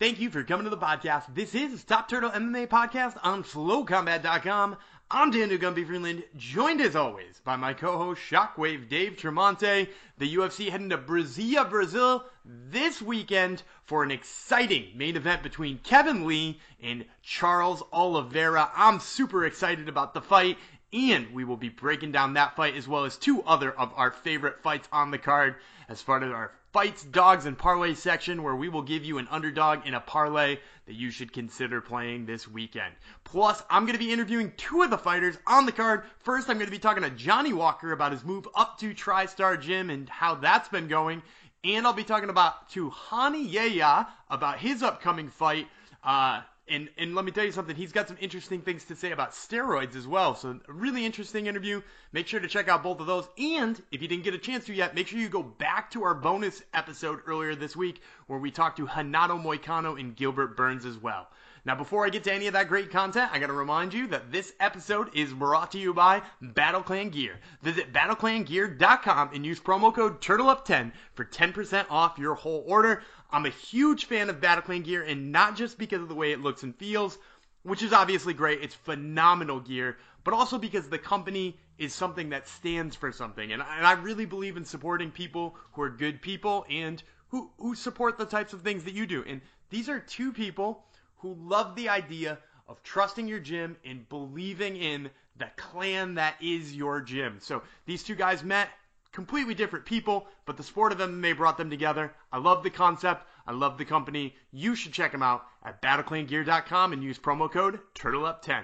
[0.00, 1.34] Thank you for coming to the podcast.
[1.34, 4.78] This is Top Turtle MMA podcast on FlowCombat.com.
[5.10, 9.88] I'm Daniel Gumby Freeland, joined as always by my co-host Shockwave Dave Tremonte.
[10.16, 16.26] The UFC heading to Brasilia, Brazil this weekend for an exciting main event between Kevin
[16.26, 18.70] Lee and Charles Oliveira.
[18.74, 20.56] I'm super excited about the fight,
[20.94, 24.12] and we will be breaking down that fight as well as two other of our
[24.12, 25.56] favorite fights on the card
[25.90, 29.28] as part of our fights, dogs, and parlay section where we will give you an
[29.30, 32.94] underdog in a parlay that you should consider playing this weekend.
[33.24, 36.04] Plus, I'm going to be interviewing two of the fighters on the card.
[36.18, 39.60] First, I'm going to be talking to Johnny Walker about his move up to TriStar
[39.60, 41.22] Gym and how that's been going.
[41.62, 45.68] And I'll be talking about to Rani Yahya about his upcoming fight.
[46.02, 49.10] Uh, and and let me tell you something, he's got some interesting things to say
[49.10, 50.34] about steroids as well.
[50.34, 51.82] So really interesting interview.
[52.12, 53.28] Make sure to check out both of those.
[53.36, 56.04] And if you didn't get a chance to yet, make sure you go back to
[56.04, 60.86] our bonus episode earlier this week where we talked to Renato Moicano and Gilbert Burns
[60.86, 61.28] as well.
[61.64, 64.32] Now, before I get to any of that great content, I gotta remind you that
[64.32, 67.38] this episode is brought to you by BattleClan Gear.
[67.62, 73.02] Visit battleclangear.com and use promo code TurtleUp10 for 10% off your whole order.
[73.30, 76.40] I'm a huge fan of BattleClan Gear, and not just because of the way it
[76.40, 77.18] looks and feels,
[77.62, 78.62] which is obviously great.
[78.62, 83.52] It's phenomenal gear, but also because the company is something that stands for something.
[83.52, 87.74] And, and I really believe in supporting people who are good people and who, who
[87.74, 89.24] support the types of things that you do.
[89.26, 90.84] And these are two people
[91.20, 96.74] who love the idea of trusting your gym and believing in the clan that is
[96.74, 97.38] your gym.
[97.40, 98.68] So these two guys met,
[99.12, 102.12] completely different people, but the sport of MMA brought them together.
[102.32, 103.26] I love the concept.
[103.46, 104.36] I love the company.
[104.52, 108.62] You should check them out at battleclangear.com and use promo code TurtleUp10.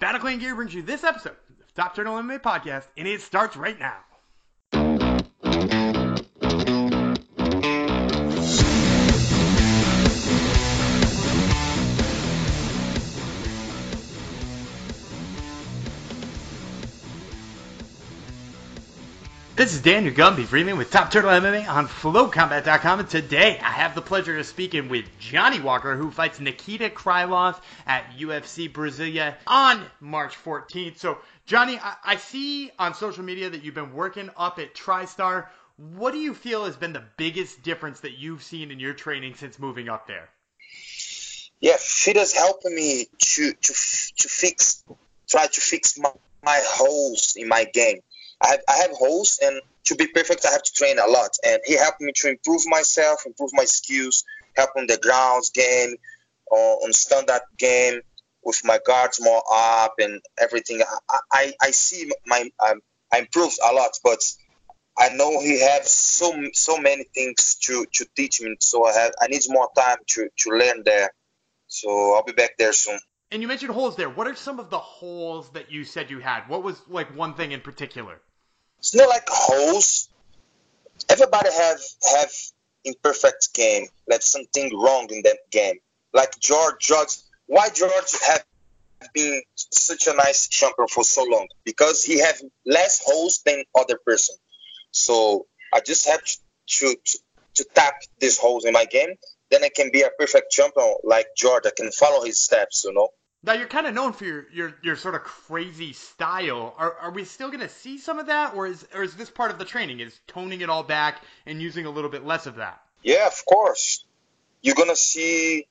[0.00, 3.78] BattleClan Gear brings you this episode of Top Turtle MMA Podcast, and it starts right
[3.78, 3.96] now.
[19.58, 23.96] This is Daniel Gumby Freeland with Top Turtle MMA on FlowCombat.com, and today I have
[23.96, 29.84] the pleasure of speaking with Johnny Walker, who fights Nikita Krylov at UFC Brasilia on
[29.98, 30.98] March 14th.
[30.98, 35.48] So, Johnny, I, I see on social media that you've been working up at TriStar.
[35.76, 39.34] What do you feel has been the biggest difference that you've seen in your training
[39.34, 40.28] since moving up there?
[41.60, 43.74] Yeah, Firas's helping me to to
[44.18, 44.84] to fix,
[45.28, 46.12] try to fix my,
[46.44, 47.98] my holes in my game
[48.40, 51.30] I have, I have holes, and to be perfect, I have to train a lot.
[51.44, 54.24] And he helped me to improve myself, improve my skills,
[54.56, 55.96] help on the grounds game,
[56.50, 58.00] uh, on standard game
[58.42, 60.82] with my guards more up and everything.
[61.08, 62.80] I, I, I see my um,
[63.12, 64.22] I improved a lot, but
[64.96, 68.56] I know he has so so many things to, to teach me.
[68.60, 71.10] So I have I need more time to, to learn there.
[71.66, 72.98] So I'll be back there soon.
[73.30, 74.08] And you mentioned holes there.
[74.08, 76.48] What are some of the holes that you said you had?
[76.48, 78.20] What was like one thing in particular?
[78.78, 80.08] It's not like holes.
[81.08, 81.80] Everybody have
[82.12, 82.30] have
[82.84, 85.76] imperfect game, like something wrong in that game.
[86.12, 88.44] Like George George why George have
[89.14, 91.48] been such a nice champion for so long?
[91.64, 94.36] Because he have less holes than other person.
[94.90, 97.18] So I just have to, to
[97.54, 99.14] to tap these holes in my game.
[99.50, 101.64] Then I can be a perfect champion like George.
[101.66, 103.08] I can follow his steps, you know.
[103.44, 106.74] Now you're kind of known for your, your, your sort of crazy style.
[106.76, 109.30] Are, are we still going to see some of that, or is or is this
[109.30, 110.00] part of the training?
[110.00, 112.80] Is toning it all back and using a little bit less of that?
[113.02, 114.04] Yeah, of course.
[114.60, 115.68] You're gonna see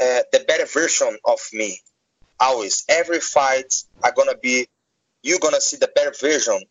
[0.00, 1.80] uh, the better version of me.
[2.40, 4.66] Always, every fight, I'm gonna be.
[5.22, 6.62] You're gonna see the better version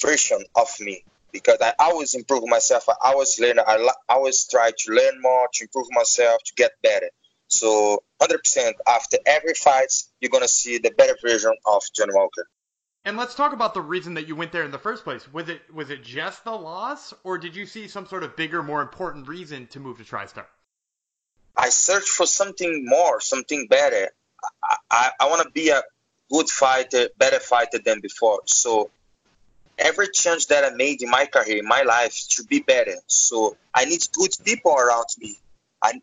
[0.00, 2.88] version of me because I always improve myself.
[2.88, 3.58] I always learn.
[3.58, 7.10] I always try to learn more, to improve myself, to get better.
[7.48, 12.46] So 100% after every fight, you're going to see the better version of John Walker.
[13.04, 15.32] And let's talk about the reason that you went there in the first place.
[15.32, 18.62] Was it was it just the loss, or did you see some sort of bigger,
[18.62, 20.44] more important reason to move to TriStar?
[21.56, 24.10] I searched for something more, something better.
[24.62, 25.82] I, I, I want to be a
[26.30, 28.40] good fighter, better fighter than before.
[28.44, 28.90] So
[29.78, 32.96] every change that I made in my career, in my life, to be better.
[33.06, 35.36] So I need good people around me.
[35.82, 36.00] I,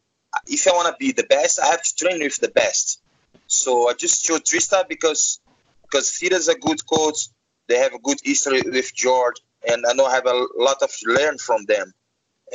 [0.48, 3.02] if I want to be the best, I have to train with the best.
[3.48, 5.40] So I just chose TriStar because
[5.84, 7.30] because Firas's a good coach.
[7.68, 9.38] They have a good history with George,
[9.68, 11.94] and I know I have a lot of learn from them.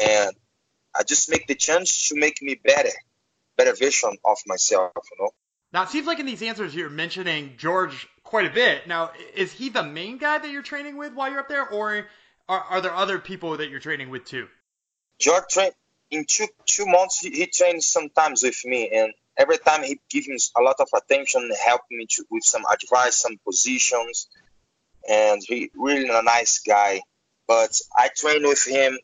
[0.00, 0.32] And
[0.96, 2.90] I just make the chance to make me better,
[3.56, 4.92] better version of myself.
[4.94, 5.30] You know.
[5.72, 8.86] Now it seems like in these answers you're mentioning George quite a bit.
[8.86, 12.06] Now is he the main guy that you're training with while you're up there, or
[12.48, 14.48] are, are there other people that you're training with too?
[15.18, 15.70] George train
[16.10, 20.28] in two two months he, he trained sometimes with me, and every time he gives
[20.28, 24.28] me a lot of attention, helping me to, with some advice, some positions,
[25.08, 27.00] and he really a nice guy.
[27.46, 28.98] But I train with him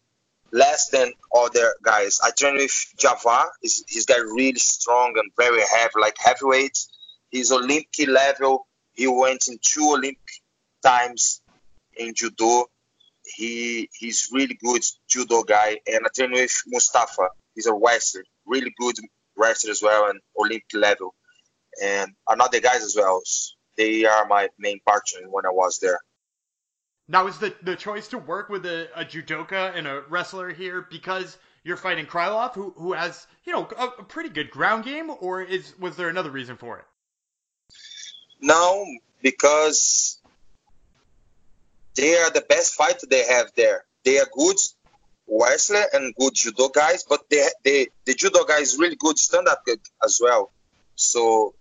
[0.52, 2.20] less than other guys.
[2.22, 3.46] I train with Java.
[3.60, 6.78] He's, he's got really strong and very heavy, like heavyweight.
[7.30, 8.66] He's Olympic level.
[8.94, 10.18] He went in two Olympic
[10.82, 11.40] times
[11.96, 12.66] in judo.
[13.36, 15.78] He he's really good judo guy.
[15.86, 17.28] And I train with Mustafa.
[17.54, 18.96] He's a wrestler, really good
[19.36, 21.14] wrestler as well, and Olympic level.
[21.82, 23.20] And another guys as well.
[23.76, 26.00] They are my main partner when I was there.
[27.08, 30.86] Now, is the, the choice to work with a, a judoka and a wrestler here
[30.90, 35.10] because you're fighting Krylov, who, who has, you know, a, a pretty good ground game,
[35.20, 36.84] or is was there another reason for it?
[38.40, 38.86] No,
[39.22, 40.15] because
[41.96, 43.84] they are the best fighter they have there.
[44.04, 44.56] They are good
[45.28, 49.48] wrestler and good judo guys, but they, they the judo guy is really good stand
[49.48, 49.62] up
[50.04, 50.52] as well.
[50.94, 51.54] So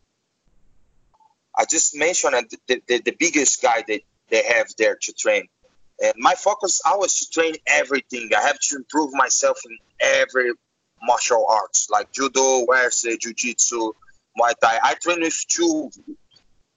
[1.58, 2.36] I just mentioned
[2.68, 5.48] the, the, the biggest guy that they have there to train.
[6.04, 8.30] And my focus always to train everything.
[8.38, 10.52] I have to improve myself in every
[11.02, 13.94] martial arts, like judo, wrestling, jiu-jitsu,
[14.38, 14.80] Muay Thai.
[14.84, 15.90] I train with two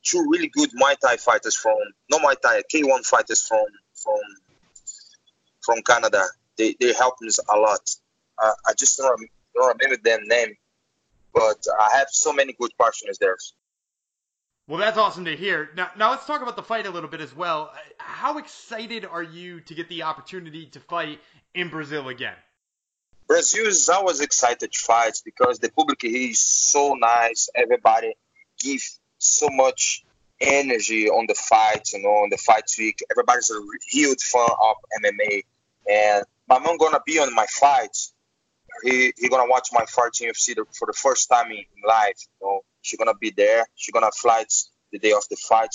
[0.09, 1.77] two really good Muay Thai fighters from
[2.11, 4.21] no Muay Thai K1 fighters from from
[5.61, 6.25] from Canada.
[6.57, 7.81] They they help me a lot.
[8.43, 10.55] Uh, I just don't, don't remember their name,
[11.35, 13.37] but I have so many good partners there.
[14.69, 15.71] Well, that's awesome to hear.
[15.75, 17.73] Now, now let's talk about the fight a little bit as well.
[17.97, 21.21] How excited are you to get the opportunity to fight
[21.55, 22.35] in Brazil again?
[23.27, 27.49] Brazil is always excited to fight because the public here is so nice.
[27.55, 28.15] Everybody
[28.61, 28.83] give
[29.19, 30.05] so much
[30.41, 33.01] energy on the fight, you know, on the fight week.
[33.11, 33.61] Everybody's a
[33.91, 35.43] huge fan of MMA.
[35.91, 37.97] And my mom gonna be on my fight.
[38.83, 42.19] He he gonna watch my fight in UFC for the first time in, life.
[42.41, 43.67] You know, she gonna be there.
[43.75, 44.45] She gonna fly
[44.93, 45.75] the day of the fight.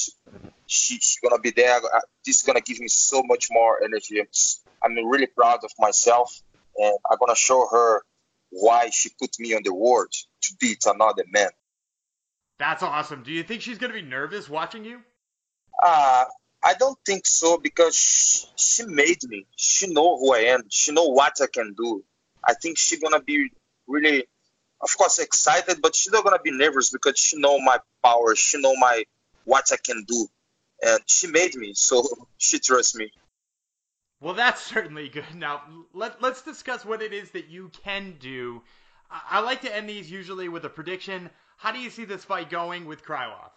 [0.67, 1.77] She she gonna be there.
[1.77, 4.21] Uh, this is gonna give me so much more energy.
[4.83, 6.41] I'm really proud of myself,
[6.77, 8.03] and I'm gonna show her
[8.51, 11.49] why she put me on the world to beat another man.
[12.63, 13.23] That's awesome.
[13.23, 15.01] Do you think she's gonna be nervous watching you?
[15.85, 16.23] Uh,
[16.63, 19.45] I don't think so because she, she made me.
[19.57, 20.61] She know who I am.
[20.69, 22.05] She know what I can do.
[22.41, 23.49] I think she's gonna be
[23.85, 24.23] really
[24.81, 28.61] of course excited, but she's not gonna be nervous because she know my power, she
[28.61, 29.03] know my
[29.43, 30.25] what I can do,
[30.81, 32.07] and she made me, so
[32.37, 33.11] she trusts me.
[34.21, 35.35] Well, that's certainly good.
[35.35, 35.63] Now
[35.93, 38.61] let let's discuss what it is that you can do.
[39.11, 41.29] I like to end these usually with a prediction.
[41.63, 43.49] How do you see this fight going with Krylov?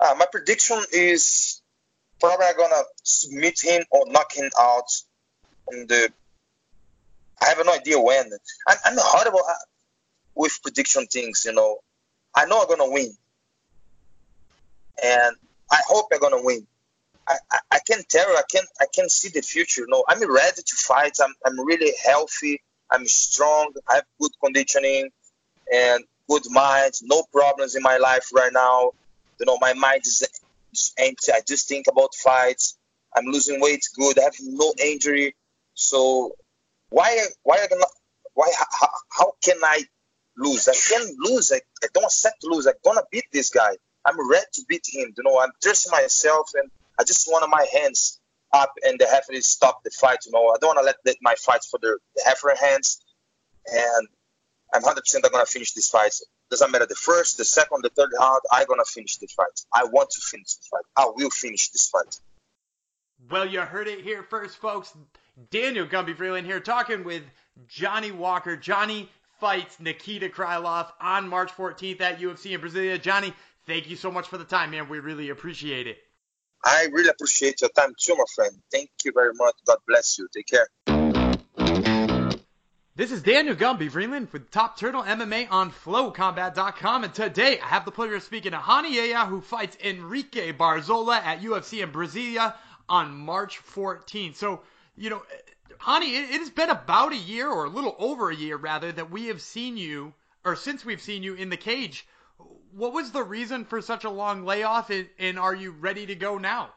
[0.00, 1.60] Uh, my prediction is
[2.18, 4.90] probably gonna submit him or knock him out
[5.70, 6.10] in the
[7.42, 8.30] I have no idea when.
[8.66, 9.42] I'm, I'm horrible
[10.34, 11.76] with prediction things, you know.
[12.34, 13.14] I know I'm gonna win,
[15.04, 15.36] and
[15.70, 16.66] I hope I'm gonna win.
[17.28, 18.68] I, I, I can tell I can't.
[18.80, 19.84] I can't see the future.
[19.86, 21.18] Know, I'm ready to fight.
[21.22, 22.62] I'm I'm really healthy.
[22.90, 23.74] I'm strong.
[23.90, 25.10] I have good conditioning
[25.70, 26.92] and good mind.
[27.02, 28.92] No problems in my life right now.
[29.38, 30.22] You know, my mind is,
[30.98, 31.32] empty.
[31.32, 32.76] I just think about fights.
[33.16, 34.18] I'm losing weight good.
[34.18, 35.34] I have no injury.
[35.74, 36.32] So
[36.90, 37.66] why why
[38.34, 39.84] why how, how can I
[40.36, 40.68] lose?
[40.68, 41.50] I can't lose.
[41.50, 42.66] I, I don't accept to lose.
[42.66, 43.76] I'm gonna beat this guy.
[44.04, 45.14] I'm ready to beat him.
[45.16, 48.20] You know, I'm trusting myself and I just want my hands
[48.52, 50.18] up and the referee stop the fight.
[50.26, 53.00] You know, I don't want to let, let my fight for the, the referee hands.
[53.66, 54.08] And
[54.74, 56.14] I'm 100% I'm gonna finish this fight.
[56.50, 58.40] Doesn't matter the first, the second, the third round.
[58.52, 59.60] I'm gonna finish this fight.
[59.72, 60.84] I want to finish this fight.
[60.96, 62.20] I will finish this fight.
[63.30, 64.92] Well, you heard it here first, folks.
[65.50, 67.22] Daniel Gumby Freeland here talking with
[67.66, 68.56] Johnny Walker.
[68.56, 69.08] Johnny
[69.40, 73.00] fights Nikita Krylov on March 14th at UFC in Brasilia.
[73.00, 73.32] Johnny,
[73.66, 74.88] thank you so much for the time, man.
[74.88, 75.98] We really appreciate it.
[76.64, 78.52] I really appreciate your time too, my friend.
[78.72, 79.54] Thank you very much.
[79.66, 80.26] God bless you.
[80.34, 80.95] Take care.
[82.96, 87.84] This is Daniel Gumby Freeland with Top Turtle MMA on FlowCombat.com, and today I have
[87.84, 92.54] the pleasure of speaking to Rani Yahya, who fights Enrique Barzola at UFC in Brasilia
[92.88, 94.36] on March 14th.
[94.36, 94.62] So,
[94.96, 95.22] you know,
[95.86, 99.10] Rani, it, has been about a year or a little over a year rather that
[99.10, 102.06] we have seen you, or since we've seen you in the cage.
[102.72, 106.38] What was the reason for such a long layoff, and are you ready to go
[106.38, 106.70] now?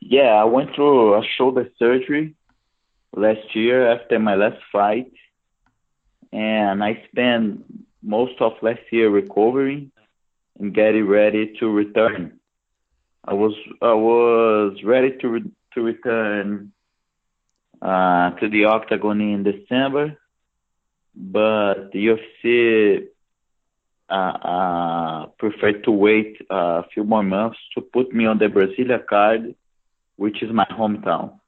[0.00, 2.34] Yeah, I went through a shoulder surgery
[3.14, 5.12] last year after my last fight,
[6.32, 7.64] and I spent
[8.02, 9.90] most of last year recovering
[10.58, 12.38] and getting ready to return.
[13.24, 16.72] I was I was ready to re- to return
[17.82, 20.16] uh, to the octagon in December,
[21.14, 23.08] but the UFC
[24.08, 29.04] uh, uh, preferred to wait a few more months to put me on the Brasilia
[29.06, 29.54] card,
[30.16, 31.39] which is my hometown.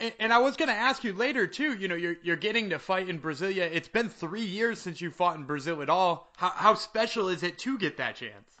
[0.00, 1.74] And, I was going to ask you later too.
[1.74, 3.68] You know, you're you're getting to fight in Brasilia.
[3.72, 6.32] It's been three years since you fought in Brazil at all.
[6.36, 8.58] How how special is it to get that chance?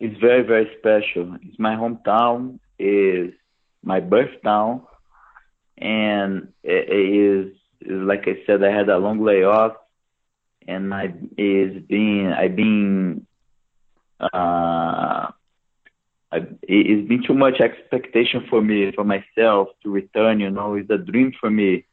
[0.00, 1.36] It's very very special.
[1.42, 2.58] It's my hometown.
[2.78, 3.32] Is
[3.82, 4.82] my birth town,
[5.78, 9.76] and it is like I said, I had a long layoff,
[10.66, 13.26] and I is being I've been
[14.20, 15.28] uh
[16.32, 20.90] I, it's been too much expectation for me, for myself to return, you know, it's
[20.90, 21.86] a dream for me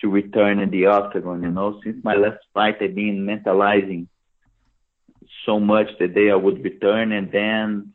[0.00, 4.06] to return in the octagon, you know, since my last fight, I've been mentalizing
[5.44, 7.92] so much the day I would return and then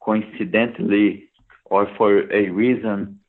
[0.00, 1.30] coincidentally
[1.64, 3.20] or for a reason,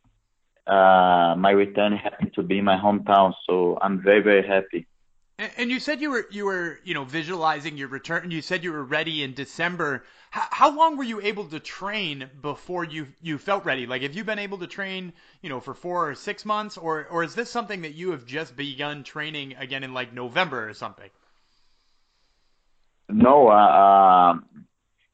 [0.67, 3.33] uh, my return happened to be my hometown.
[3.47, 4.87] So I'm very, very happy.
[5.37, 8.31] And, and you said you were you were you know visualizing your return.
[8.31, 10.03] You said you were ready in December.
[10.35, 13.85] How, long were you able to train before you you felt ready?
[13.85, 17.07] Like, have you been able to train you know for four or six months, or
[17.09, 20.73] or is this something that you have just begun training again in like November or
[20.73, 21.09] something?
[23.07, 24.33] No, uh,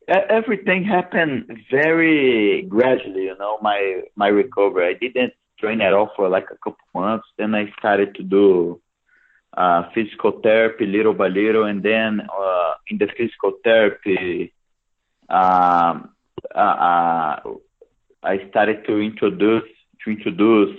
[0.08, 3.26] everything happened very gradually.
[3.26, 4.88] You know, my my recovery.
[4.88, 7.28] I didn't train at all for like a couple months.
[7.38, 8.82] Then I started to do
[9.54, 14.52] uh, physical therapy little by little, and then uh, in the physical therapy,
[15.32, 16.10] um,
[16.54, 17.40] uh, uh,
[18.24, 19.70] I started to introduce
[20.04, 20.78] to introduce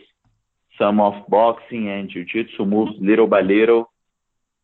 [0.78, 3.90] some of boxing and jiu-jitsu moves little by little,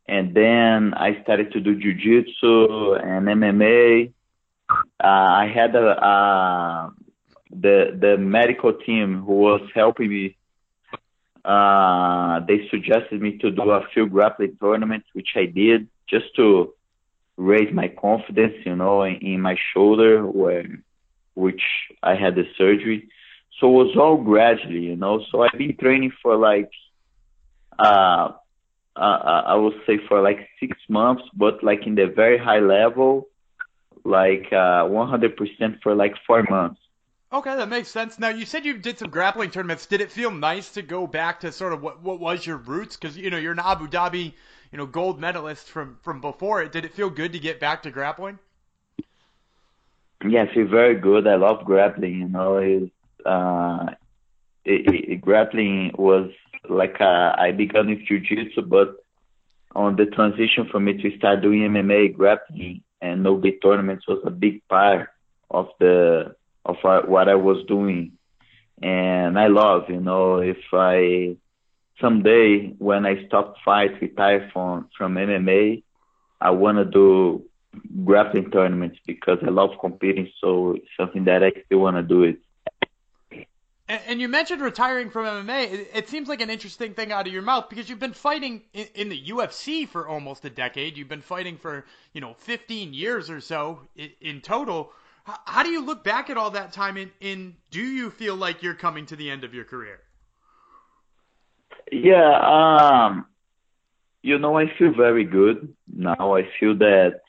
[0.07, 4.12] and then I started to do jiu-jitsu and MMA.
[4.71, 6.90] Uh, I had a, uh,
[7.50, 10.37] the the medical team who was helping me
[11.45, 16.75] uh, they suggested me to do a few grappling tournaments, which I did just to
[17.38, 20.66] raise my confidence, you know, in, in my shoulder where,
[21.35, 21.62] which
[22.02, 23.09] I had the surgery.
[23.59, 25.25] So it was all gradually, you know.
[25.30, 26.71] So I've been training for like,
[27.78, 28.33] uh,
[28.97, 33.28] uh, I would say for like six months, but like in the very high level,
[34.04, 36.80] like uh, 100% for like four months.
[37.33, 38.18] Okay, that makes sense.
[38.18, 39.87] Now you said you did some grappling tournaments.
[39.87, 42.97] Did it feel nice to go back to sort of what what was your roots?
[42.97, 44.33] Because you know you're an Abu Dhabi,
[44.72, 46.62] you know, gold medalist from from before.
[46.62, 46.72] It.
[46.72, 48.38] Did it feel good to get back to grappling?
[50.26, 51.26] Yeah, I feel very good.
[51.26, 52.18] I love grappling.
[52.18, 52.90] You know, it's,
[53.25, 53.87] uh,
[54.64, 56.30] it, it, grappling was
[56.68, 58.96] like uh, I began with jiu-jitsu, but
[59.76, 64.20] on the transition for me to start doing MMA, grappling and no big tournaments was
[64.25, 65.08] a big part
[65.50, 66.34] of the
[66.64, 68.12] of what I was doing.
[68.82, 71.37] And I love, you know, if I
[72.00, 75.83] someday when I stop fight, retire from from MMA,
[76.40, 77.45] I want to do
[78.05, 80.31] grappling tournaments because I love competing.
[80.40, 82.38] So it's something that I still want to do it.
[83.90, 85.87] And, you mentioned retiring from MMA.
[85.95, 89.09] It, seems like an interesting thing out of your mouth because you've been fighting in,
[89.09, 90.99] the UFC for almost a decade.
[90.99, 93.81] You've been fighting for you know 15 years or so
[94.21, 94.93] in, total.
[95.25, 98.75] How do you look back at all that time and do you feel like you're
[98.75, 100.00] coming to the end of your career?
[101.92, 103.26] Yeah, um,
[104.23, 106.37] you know, I feel very good now.
[106.37, 107.21] I feel that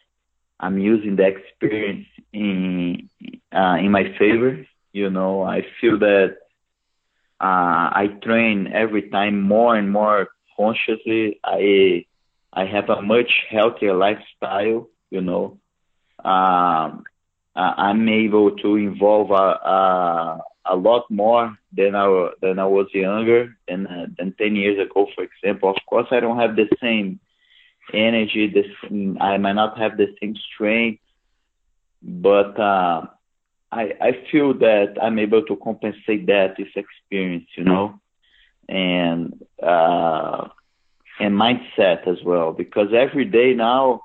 [0.59, 3.09] I'm using the experience in
[3.53, 4.65] uh, in my favor.
[4.93, 6.37] You know, I feel that
[7.39, 11.39] uh, I train every time more and more consciously.
[11.43, 12.05] I
[12.53, 14.89] I have a much healthier lifestyle.
[15.09, 15.59] You know,
[16.23, 17.03] um,
[17.55, 19.33] uh, I'm able to involve a,
[19.75, 24.79] a, a lot more than I than I was younger than uh, than 10 years
[24.79, 25.69] ago, for example.
[25.69, 27.19] Of course, I don't have the same
[27.93, 28.47] energy.
[28.47, 28.67] This
[29.19, 31.01] I might not have the same strength,
[32.01, 33.07] but uh,
[33.71, 37.99] I I feel that I'm able to compensate that with experience, you know,
[38.67, 40.49] and uh,
[41.19, 42.51] and mindset as well.
[42.53, 44.01] Because every day now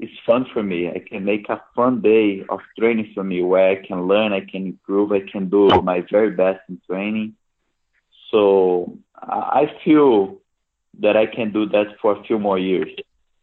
[0.00, 0.88] it's fun for me.
[0.88, 4.40] I can make a fun day of training for me where I can learn, I
[4.40, 7.34] can improve, I can do my very best in training.
[8.30, 10.38] So I feel
[11.00, 12.88] that I can do that for a few more years.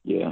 [0.04, 0.32] Yeah.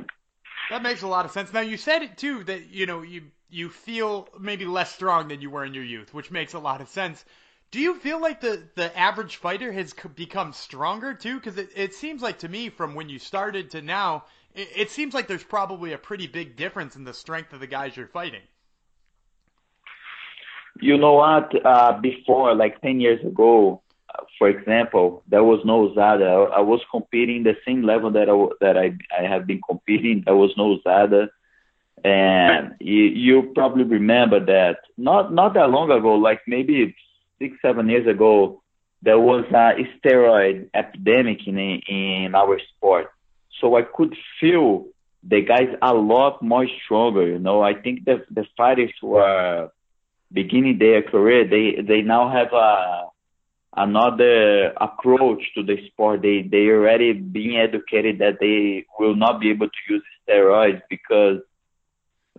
[0.72, 1.54] That makes a lot of sense.
[1.54, 5.42] Now you said it too that you know you you feel maybe less strong than
[5.42, 7.24] you were in your youth, which makes a lot of sense.
[7.70, 11.36] Do you feel like the the average fighter has become stronger too?
[11.36, 14.24] Because it, it seems like to me from when you started to now,
[14.56, 17.96] it, seems like there's probably a pretty big difference in the strength of the guys
[17.96, 18.42] you're fighting.
[20.82, 21.54] You know what?
[21.66, 23.82] Uh, before, like 10 years ago,
[24.38, 26.52] for example, there was no USADA.
[26.52, 30.24] I, I was competing the same level that I that I I have been competing.
[30.26, 31.30] There was no USADA,
[32.04, 36.96] and you, you probably remember that not not that long ago, like maybe
[37.40, 38.62] six seven years ago,
[39.02, 43.08] there was a steroid epidemic in in our sport.
[43.62, 44.86] So I could feel
[45.28, 47.28] the guys a lot more stronger.
[47.28, 49.72] You know, I think the the fighters who are
[50.32, 53.06] beginning their career, they they now have a
[53.76, 56.22] another approach to the sport.
[56.22, 61.40] They they already being educated that they will not be able to use steroids because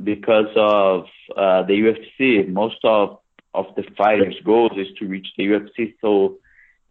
[0.02, 1.06] because of
[1.37, 2.49] uh, the UFC.
[2.49, 3.18] Most of
[3.54, 5.94] of the fighters' goals is to reach the UFC.
[6.00, 6.37] So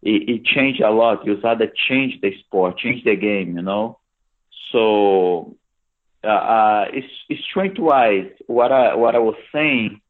[0.02, 1.24] it, it changed a lot.
[1.24, 3.56] USADA changed the sport, changed the game.
[3.56, 3.98] You know.
[4.72, 5.56] So
[6.24, 10.00] uh, uh, it's, strength wise, what I what I was saying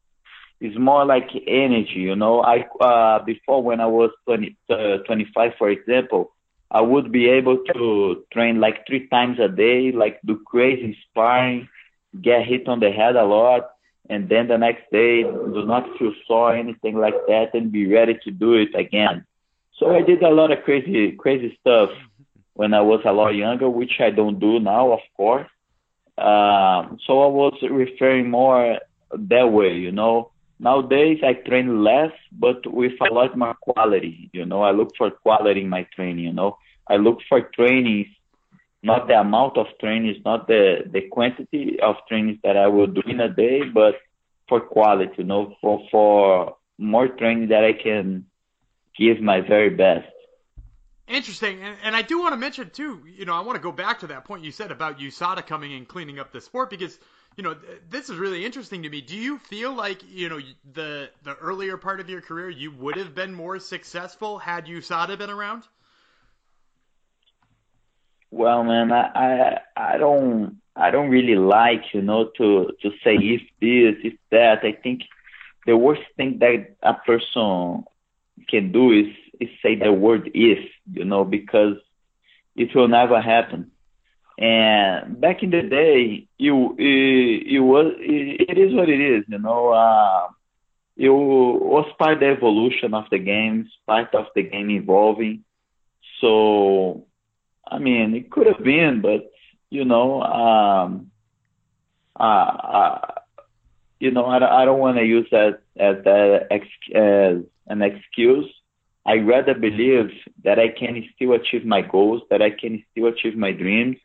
[0.59, 1.99] is more like energy.
[1.99, 6.31] You know, I uh, before when I was 20, uh, 25, for example,
[6.71, 11.69] I would be able to train like three times a day, like do crazy sparring,
[12.21, 13.69] get hit on the head a lot,
[14.09, 18.17] and then the next day do not feel sore, anything like that, and be ready
[18.23, 19.25] to do it again.
[19.77, 21.91] So I did a lot of crazy, crazy stuff
[22.57, 25.47] when I was a lot younger, which I don't do now, of course.
[26.17, 28.79] Um, so I was referring more
[29.13, 30.31] that way, you know.
[30.59, 34.31] Nowadays I train less, but with a lot more quality.
[34.33, 36.25] You know, I look for quality in my training.
[36.25, 36.57] You know,
[36.89, 38.07] I look for trainings,
[38.81, 43.03] not the amount of trainings, not the the quantity of trainings that I will do
[43.05, 43.93] in a day, but
[44.49, 45.13] for quality.
[45.19, 48.25] You know, for for more training that I can
[48.97, 50.16] give my very best.
[51.07, 53.01] Interesting, and, and I do want to mention too.
[53.05, 55.73] You know, I want to go back to that point you said about USADA coming
[55.73, 56.99] and cleaning up the sport because
[57.37, 57.55] you know
[57.89, 58.99] this is really interesting to me.
[58.99, 60.39] Do you feel like you know
[60.73, 65.17] the the earlier part of your career you would have been more successful had USADA
[65.17, 65.63] been around?
[68.29, 73.15] Well, man, I I, I don't I don't really like you know to to say
[73.15, 74.59] if this if that.
[74.65, 75.03] I think
[75.65, 77.85] the worst thing that a person
[78.49, 79.07] can do is
[79.61, 80.59] say the word if,
[80.91, 81.77] you know, because
[82.55, 83.71] it will never happen.
[84.37, 89.23] And back in the day, you it, it was it, it is what it is,
[89.27, 89.69] you know.
[89.69, 90.27] Uh,
[90.95, 95.43] it was part of the evolution of the games, part of the game evolving.
[96.21, 97.05] So,
[97.67, 99.31] I mean, it could have been, but
[99.69, 101.11] you know, um,
[102.19, 103.11] uh, uh,
[103.99, 108.51] you know, I, I don't want to use that as that as an excuse
[109.07, 110.11] I rather believe
[110.43, 113.95] that I can still achieve my goals, that I can still achieve my dreams.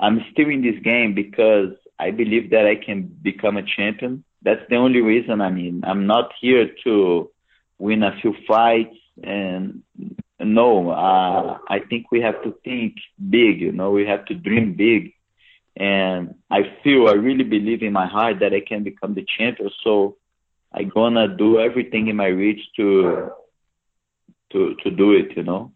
[0.00, 4.24] I'm still in this game because I believe that I can become a champion.
[4.42, 5.42] That's the only reason.
[5.42, 7.30] I mean, I'm not here to
[7.78, 9.82] win a few fights and
[10.40, 12.94] no, uh, I think we have to think
[13.30, 15.12] big, you know, we have to dream big.
[15.76, 19.70] And I feel, I really believe in my heart that I can become the champion.
[19.84, 20.16] So
[20.72, 23.30] I'm gonna do everything in my reach to
[24.52, 25.72] to to do it, you know.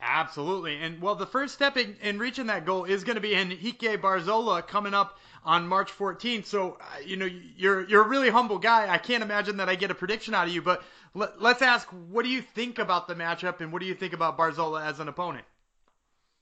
[0.00, 3.34] Absolutely, and well, the first step in, in reaching that goal is going to be
[3.34, 6.44] Henrique Barzola coming up on March 14th.
[6.44, 8.88] So, uh, you know, you're you're a really humble guy.
[8.88, 11.88] I can't imagine that I get a prediction out of you, but let, us ask,
[11.88, 15.00] what do you think about the matchup, and what do you think about Barzola as
[15.00, 15.44] an opponent?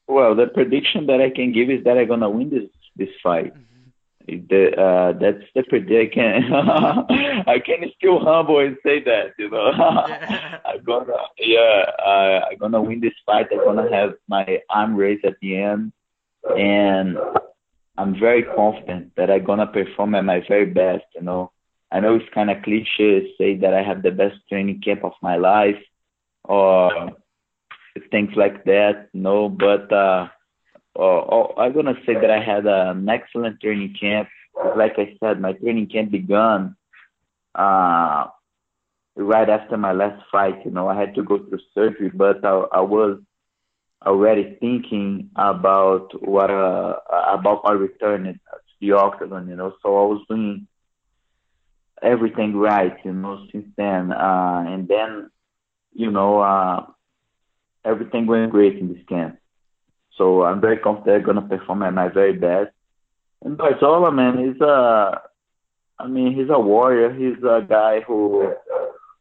[0.07, 3.55] Well, the prediction that I can give is that I'm gonna win this this fight.
[3.55, 3.76] Mm-hmm
[4.27, 6.53] the, uh, that's the prediction.
[6.55, 9.71] I can still humble and say that, you know.
[9.73, 13.47] I'm gonna, yeah, uh, I'm gonna win this fight.
[13.53, 15.93] I'm gonna have my arm raised at the end,
[16.57, 17.17] and
[17.97, 21.05] I'm very confident that I'm gonna perform at my very best.
[21.15, 21.53] You know,
[21.91, 25.05] I know it's kind of cliche to say that I have the best training camp
[25.05, 25.83] of my life,
[26.45, 27.12] or
[28.11, 29.09] things like that.
[29.12, 30.29] You know, but uh,
[30.98, 34.28] uh, I'm gonna say that I had an excellent training camp.
[34.76, 36.76] Like I said, my training camp began
[37.54, 38.26] uh,
[39.14, 40.64] right after my last fight.
[40.64, 43.20] You know, I had to go through surgery, but I, I was
[44.04, 48.38] already thinking about what uh, about my return to
[48.80, 49.48] the octagon.
[49.48, 50.66] You know, so I was doing
[52.02, 52.96] everything right.
[53.04, 55.30] You know, since then, uh, and then,
[55.92, 56.87] you know, uh,
[57.85, 59.38] everything went great in this camp.
[60.16, 62.72] So I'm very confident I'm gonna perform at my very best.
[63.42, 65.20] And Barzola, man, he's a,
[65.98, 67.12] I mean, he's a warrior.
[67.12, 68.55] He's a guy who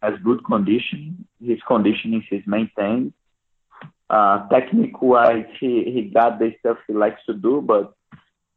[0.02, 1.26] has good conditioning.
[1.44, 3.14] His conditioning is maintained.
[4.10, 7.94] Uh, technique-wise, he, he got the stuff he likes to do, but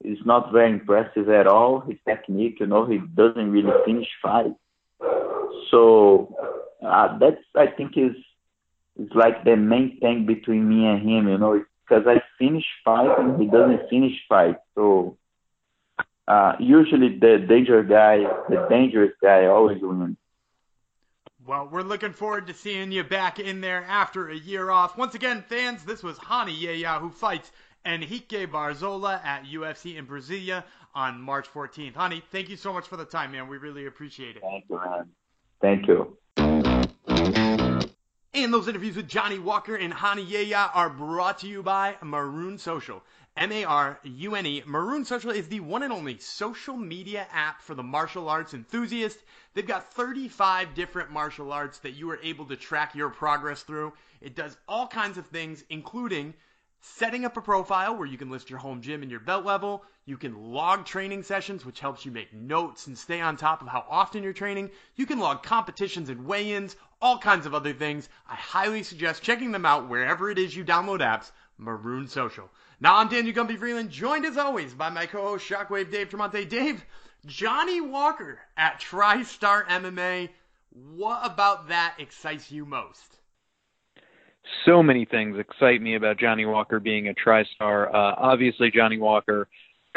[0.05, 1.81] it's not very impressive at all.
[1.81, 4.55] His technique, you know, he doesn't really finish fights.
[5.70, 6.37] So
[6.87, 8.14] uh, that's, I think, is
[9.01, 13.18] it's like the main thing between me and him, you know, because I finish fight
[13.18, 14.57] and he doesn't finish fight.
[14.74, 15.16] So
[16.27, 20.16] uh, usually the danger guy, the dangerous guy, always wins.
[21.46, 24.98] Well, we're looking forward to seeing you back in there after a year off.
[24.98, 27.51] Once again, fans, this was Rani Yahya who fights
[27.87, 31.96] Henrique Barzola at UFC in Brasilia on March 14th.
[31.96, 33.48] Rani, thank you so much for the time, man.
[33.48, 34.42] We really appreciate it.
[34.42, 35.09] Thank you, man.
[35.62, 36.18] Thank you.
[38.35, 42.59] And those interviews with Johnny Walker and Rani Yahya are brought to you by Marune
[42.59, 43.03] Social.
[43.38, 44.64] M-A-R-U-N-E.
[44.67, 49.19] Marune Social is the one and only social media app for the martial arts enthusiast.
[49.55, 53.95] They've got 35 different martial arts that you are able to track your progress through.
[54.21, 56.35] It does all kinds of things, including
[56.81, 59.85] setting up a profile where you can list your home gym and your belt level.
[60.05, 63.69] You can log training sessions, which helps you make notes and stay on top of
[63.69, 64.71] how often you're training.
[64.97, 68.09] You can log competitions and weigh-ins, all kinds of other things.
[68.29, 71.31] I highly suggest checking them out wherever it is you download apps.
[71.59, 72.49] Marune Social.
[72.81, 76.49] Now I'm Daniel Gumby Freeland, joined as always by my co-host Shockwave Dave Tremonte.
[76.49, 76.85] Dave,
[77.27, 80.29] Johnny Walker at TriStar MMA.
[80.71, 83.19] What about that excites you most?
[84.65, 87.89] So many things excite me about Johnny Walker being a TriStar.
[87.89, 89.49] Uh, obviously, Johnny Walker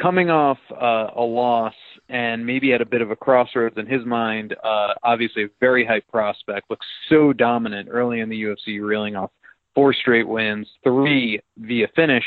[0.02, 1.76] coming off uh, a loss
[2.12, 4.54] and maybe at a bit of a crossroads in his mind.
[4.64, 9.32] Uh, obviously, a very high prospect, looks so dominant early in the UFC, reeling off
[9.74, 12.26] four straight wins, three via finish.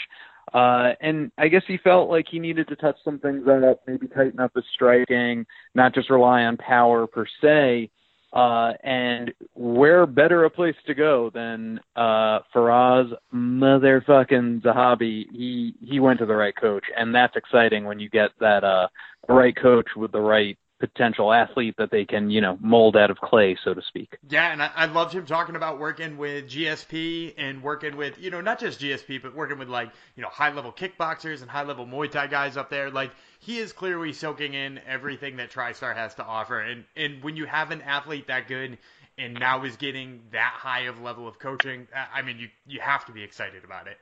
[0.54, 4.08] Uh, and I guess he felt like he needed to touch some things up, maybe
[4.08, 5.44] tighten up his striking,
[5.74, 7.90] not just rely on power per se.
[8.32, 15.26] Uh, and where better a place to go than uh, Firas motherfucking Zahabi?
[15.30, 18.88] He he went to the right coach, and that's exciting when you get that uh,
[19.28, 23.18] right coach with the right potential athlete that they can, you know, mold out of
[23.18, 24.18] clay, so to speak.
[24.28, 28.30] Yeah, and I, I loved him talking about working with GSP and working with, you
[28.30, 31.62] know, not just GSP, but working with like, you know, high level kickboxers and high
[31.62, 32.90] level Muay Thai guys up there.
[32.90, 36.60] Like he is clearly soaking in everything that TriStar has to offer.
[36.60, 38.76] And and when you have an athlete that good
[39.16, 43.06] and now is getting that high of level of coaching, I mean, you you have
[43.06, 43.98] to be excited about it.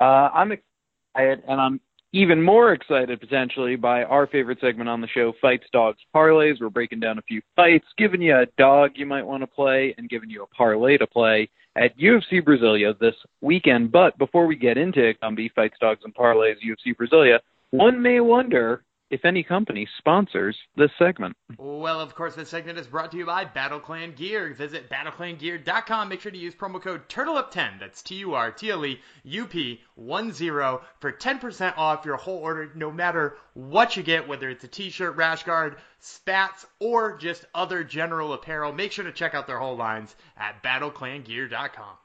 [0.00, 1.80] Uh, I'm excited, and I'm
[2.14, 6.60] even more excited potentially by our favorite segment on the show, Fights, Dogs, Parlays.
[6.60, 9.92] We're breaking down a few fights, giving you a dog you might want to play,
[9.98, 13.90] and giving you a parlay to play at UFC Brasilia this weekend.
[13.90, 17.40] But before we get into Gumby, Fights, Dogs, and Parlays, UFC Brasilia,
[17.72, 21.36] one may wonder if any company sponsors this segment.
[21.58, 24.54] Well, of course, this segment is brought to you by Battle Clan Gear.
[24.54, 26.08] Visit battleclangear.com.
[26.08, 32.70] Make sure to use promo code TURTLEUP10, that's T-U-R-T-L-E-U-P-1-0, for 10% off your whole order,
[32.74, 37.84] no matter what you get, whether it's a t-shirt, rash guard, spats, or just other
[37.84, 38.72] general apparel.
[38.72, 41.96] Make sure to check out their whole lines at battleclangear.com.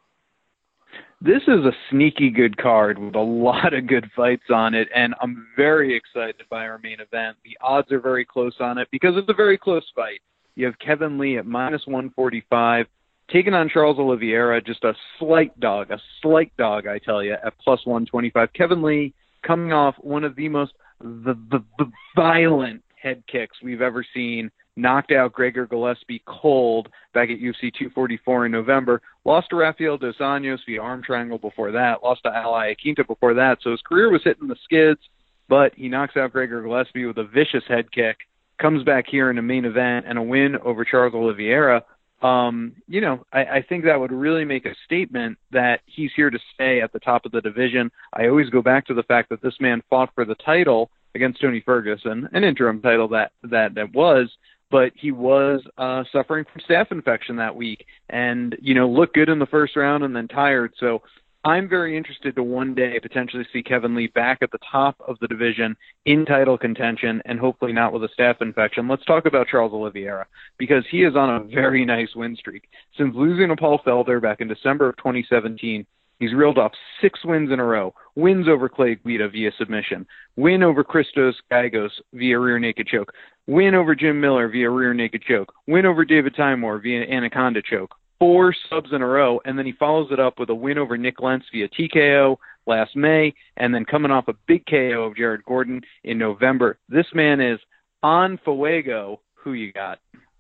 [1.22, 5.14] This is a sneaky good card with a lot of good fights on it, and
[5.22, 7.38] I'm very excited by our main event.
[7.44, 10.22] The odds are very close on it because it's a very close fight.
[10.56, 12.86] You have Kevin Lee at minus 145,
[13.32, 17.58] taking on Charles Oliveira, just a slight dog, a slight dog, I tell you, at
[17.60, 18.54] plus 125.
[18.54, 19.14] Kevin Lee
[19.46, 24.52] coming off one of the most the, the, the violent head kicks we've ever seen
[24.76, 30.18] knocked out Gregor Gillespie cold back at UFC 244 in November, lost to Rafael Dos
[30.20, 33.60] Anjos via arm triangle before that, lost to Al Iaquinta before that.
[33.62, 35.02] So his career was hitting the skids,
[35.48, 38.18] but he knocks out Gregor Gillespie with a vicious head kick,
[38.60, 41.84] comes back here in a main event and a win over Charles Oliveira.
[42.22, 46.30] Um, you know, I, I think that would really make a statement that he's here
[46.30, 47.90] to stay at the top of the division.
[48.14, 51.42] I always go back to the fact that this man fought for the title against
[51.42, 54.30] Tony Ferguson, an interim title that that that was,
[54.72, 59.30] but he was uh, suffering from staph infection that week, and you know looked good
[59.30, 60.74] in the first round and then tired.
[60.80, 61.02] So
[61.46, 65.18] I'm very interested to one day potentially see Kevin Lee back at the top of
[65.22, 68.90] the division in title contention, and hopefully not with a staph infection.
[68.90, 70.28] Let's talk about Charles Oliveira
[70.58, 74.42] because he is on a very nice win streak since losing to Paul Felder back
[74.42, 75.86] in December of 2017.
[76.20, 77.94] He's reeled off six wins in a row.
[78.16, 80.06] Wins over Clay Guida via submission.
[80.36, 83.14] Win over Christos Giagos via rear naked choke.
[83.50, 85.52] Win over Jim Miller via rear naked choke.
[85.66, 87.96] Win over David Teymur via anaconda choke.
[88.20, 90.96] Four subs in a row, and then he follows it up with a win over
[90.98, 95.44] Nik Lentz via TKO last May, and then coming off a big KO of Jared
[95.46, 96.78] Gordon in November.
[96.90, 97.60] This man is
[98.04, 99.20] on fuego.
[99.34, 99.98] Who you got?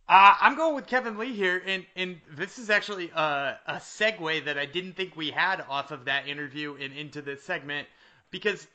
[0.07, 4.45] Uh, I'm going with Kevin Lee here, and, and this is actually a, a segue
[4.45, 7.87] that I didn't think we had off of that interview and into this segment.
[8.29, 8.67] Because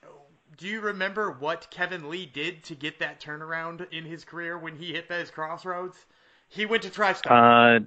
[0.56, 4.76] do you remember what Kevin Lee did to get that turnaround in his career when
[4.76, 5.96] he hit those crossroads?
[6.48, 7.80] He went to TriStar.
[7.80, 7.84] Uh,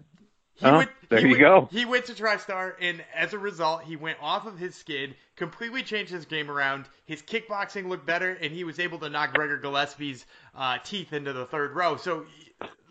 [0.56, 1.70] He Oh, went, there he you went, go.
[1.72, 5.84] He went to TriStar, and as a result, he went off of his skid, completely
[5.84, 6.86] changed his game around.
[7.06, 10.26] His kickboxing looked better, and he was able to knock Gregor Gillespie's
[10.56, 11.96] uh, teeth into the third row.
[11.98, 12.26] So,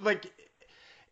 [0.01, 0.27] like,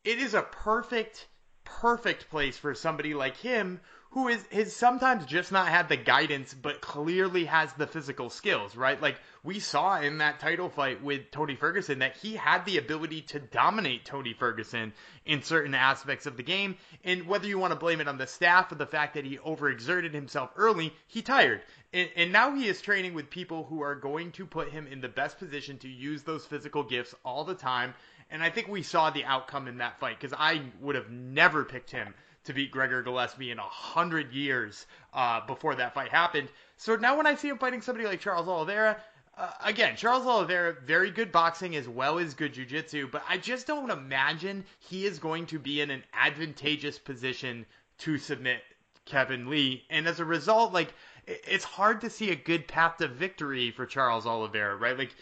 [0.05, 1.27] it is a perfect,
[1.65, 3.81] perfect place for somebody like him
[4.15, 8.77] who is has sometimes just not had the guidance, but clearly has the physical skills,
[8.77, 9.03] right?
[9.03, 13.23] Like we saw in that title fight with Tony Ferguson that he had the ability
[13.23, 14.93] to dominate Tony Ferguson
[15.27, 16.77] in certain aspects of the game.
[17.03, 19.39] And whether you want to blame it on the staph or the fact that he
[19.39, 21.63] overexerted himself early, he tired.
[21.93, 25.01] And, and now he is training with people who are going to put him in
[25.01, 27.95] the best position to use those physical gifts all the time.
[28.31, 31.65] And I think we saw the outcome in that fight because I would have never
[31.65, 36.49] picked him to beat Gregor Gillespie in a hundred years uh, before that fight happened.
[36.77, 38.99] So now when I see him fighting somebody like Charles Oliveira,
[39.37, 43.67] uh, again, Charles Oliveira, very good boxing as well as good jiu-jitsu, but I just
[43.67, 47.67] don't imagine he is going to be in an advantageous position
[47.99, 48.63] to submit
[49.07, 49.85] Kevin Lee.
[49.91, 50.93] And as a result, like,
[51.27, 54.99] it's hard to see a good path to victory for Charles Oliveira, right?
[54.99, 55.15] Like,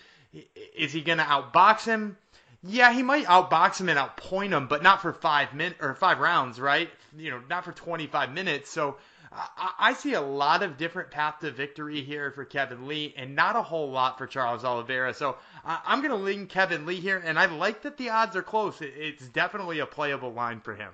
[0.74, 2.16] is he going to outbox him?
[2.64, 6.20] Yeah, he might outbox him and outpoint him, but not for five min or five
[6.20, 6.88] rounds, right?
[7.16, 8.70] You know, not for 25 minutes.
[8.70, 8.98] So
[9.32, 13.34] I, I see a lot of different path to victory here for Kevin Lee, and
[13.34, 15.12] not a whole lot for Charles Oliveira.
[15.12, 18.36] So I, I'm going to lean Kevin Lee here, and I like that the odds
[18.36, 18.80] are close.
[18.80, 20.92] It, it's definitely a playable line for him.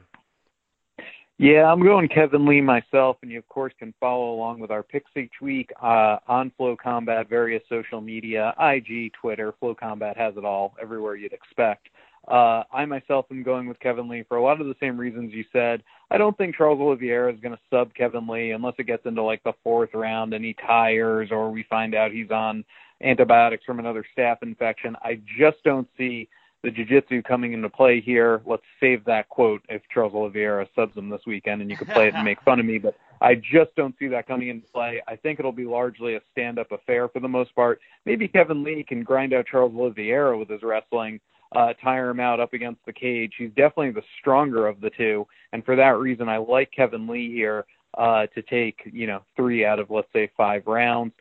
[1.40, 4.82] Yeah, I'm going Kevin Lee myself, and you of course can follow along with our
[4.82, 9.54] picks each week uh, on Flow Combat, various social media, IG, Twitter.
[9.60, 11.90] Flow Combat has it all, everywhere you'd expect.
[12.26, 15.32] Uh, I myself am going with Kevin Lee for a lot of the same reasons
[15.32, 15.84] you said.
[16.10, 19.22] I don't think Charles Oliveira is going to sub Kevin Lee unless it gets into
[19.22, 22.64] like the fourth round and he tires or we find out he's on
[23.00, 24.96] antibiotics from another staph infection.
[25.02, 26.28] I just don't see
[26.62, 28.40] the jiu-jitsu coming into play here.
[28.44, 32.08] Let's save that quote if Charles Oliveira subs him this weekend and you can play
[32.08, 35.02] it and make fun of me, but I just don't see that coming into play.
[35.06, 37.80] I think it'll be largely a stand-up affair for the most part.
[38.04, 41.20] Maybe Kevin Lee can grind out Charles Oliveira with his wrestling,
[41.54, 43.34] uh, tire him out up against the cage.
[43.38, 47.32] He's definitely the stronger of the two, and for that reason, I like Kevin Lee
[47.32, 47.66] here
[47.96, 51.12] uh, to take, you know, three out of, let's say, five rounds.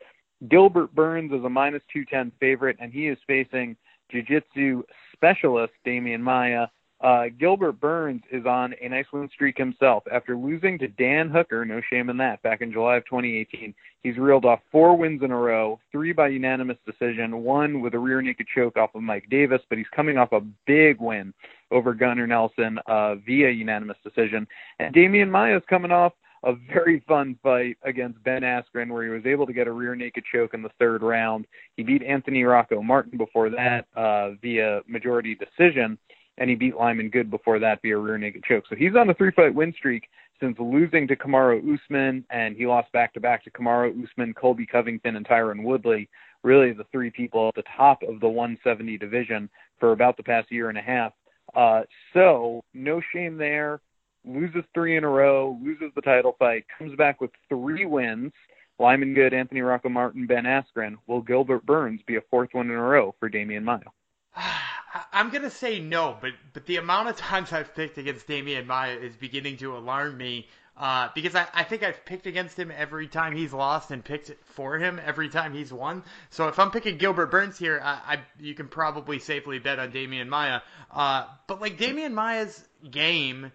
[0.48, 3.76] Gilbert Burns is a minus 210 favorite, and he is facing
[4.10, 4.82] jiu-jitsu
[5.18, 6.68] specialist Demian Maia.
[7.00, 10.02] Uh, Gilbert Burns is on a nice win streak himself.
[10.12, 14.16] After losing to Dan Hooker, no shame in that, back in July of 2018, he's
[14.16, 18.20] reeled off four wins in a row, three by unanimous decision, one with a rear
[18.20, 21.32] naked choke off of Mike Davis, but he's coming off a big win
[21.70, 24.44] over Gunnar Nelson uh, via unanimous decision.
[24.80, 29.10] And Demian Maia is coming off a very fun fight against Ben Askren where he
[29.10, 31.46] was able to get a rear naked choke in the third round.
[31.76, 35.98] He beat Anthony Rocco Martin before that uh, via majority decision,
[36.38, 38.64] and he beat Lyman Good before that via rear naked choke.
[38.68, 40.08] So he's on a three fight win streak
[40.40, 44.66] since losing to Kamaru Usman, and he lost back to back to Kamaru Usman, Colby
[44.66, 46.08] Covington, and Tyron Woodley.
[46.44, 50.52] Really, the three people at the top of the 170 division for about the past
[50.52, 51.12] year and a half.
[51.56, 51.82] Uh,
[52.14, 53.80] so no shame there
[54.28, 58.32] loses three in a row, loses the title fight, comes back with three wins.
[58.78, 60.96] Lyman Good, Anthony Rocco Martin, Ben Askren.
[61.06, 63.80] Will Gilbert Burns be a fourth one in a row for Demian Maia?
[65.12, 68.96] I'm gonna say no, but but the amount of times I've picked against Demian Maia
[68.96, 70.46] is beginning to alarm me.
[70.76, 74.30] Uh, because I, I think I've picked against him every time he's lost and picked
[74.54, 76.04] for him every time he's won.
[76.30, 79.90] So if I'm picking Gilbert Burns here, I, I you can probably safely bet on
[79.90, 80.60] Demian Maia.
[80.92, 83.50] Uh, but like Demian Maia's game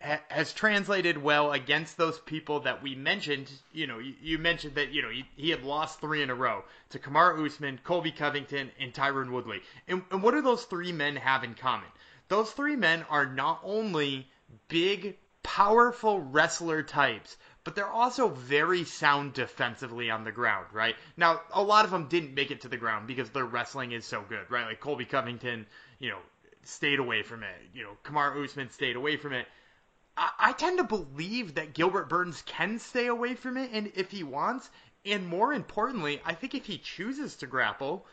[0.00, 3.50] has translated well against those people that we mentioned.
[3.72, 6.34] You know, you, you mentioned that you know he, he, had lost three in a
[6.34, 9.60] row to Kamaru Usman, Colby Covington, and Tyron Woodley.
[9.88, 11.88] And, and what do those three men have in common?
[12.28, 14.28] Those three men are not only
[14.68, 20.94] big, powerful wrestler types, but they're also very sound defensively on the ground, right?
[21.16, 24.04] Now, a lot of them didn't make it to the ground because their wrestling is
[24.04, 24.66] so good, right?
[24.66, 25.66] Like Colby Covington,
[25.98, 26.18] you know,
[26.62, 27.56] stayed away from it.
[27.74, 29.46] You know, Kamaru Usman stayed away from it.
[30.16, 34.22] I, tend to believe that Gilbert Burns can stay away from it, and if he
[34.22, 34.70] wants,
[35.04, 38.06] and more importantly, I think if he chooses to grapple,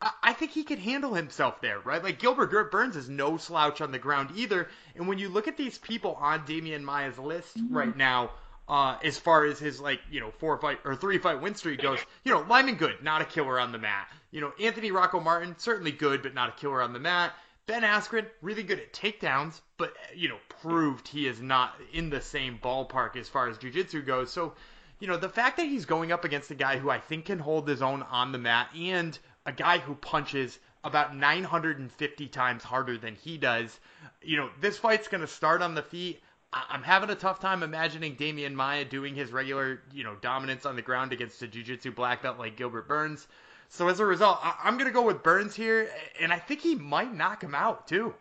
[0.00, 2.02] I, think he can handle himself there, right?
[2.02, 5.56] Like Gilbert Burns is no slouch on the ground either, and when you look at
[5.56, 7.76] these people on Demian Maia's list mm-hmm.
[7.76, 8.30] right now,
[8.68, 11.80] uh, as far as his like you know four fight or three fight win streak
[11.80, 14.08] goes, you know Lyman Good, not a killer on the mat.
[14.30, 17.32] You know Anthony Rocco Martin, certainly good, but not a killer on the mat.
[17.68, 22.22] Ben Askren, really good at takedowns, but you know, proved he is not in the
[22.22, 24.32] same ballpark as far as jiu-jitsu goes.
[24.32, 24.54] So,
[25.00, 27.38] you know, the fact that he's going up against a guy who I think can
[27.38, 32.96] hold his own on the mat and a guy who punches about 950 times harder
[32.96, 33.78] than he does,
[34.22, 36.22] you know, this fight's going to start on the feet.
[36.54, 40.74] I'm having a tough time imagining Demian Maia doing his regular, you know, dominance on
[40.74, 43.28] the ground against a jiu-jitsu black belt like Gilbert Burns.
[43.68, 46.60] So as a result, I- am going to go with Burns here, and I think
[46.60, 48.14] he might knock him out too.